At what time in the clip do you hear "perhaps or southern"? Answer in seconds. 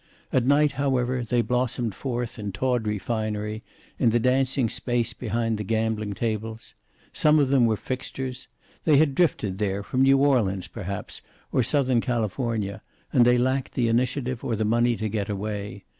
10.67-12.01